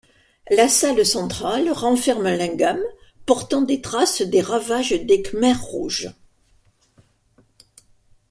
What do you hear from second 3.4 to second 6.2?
des traces des ravages des Khmers rouges.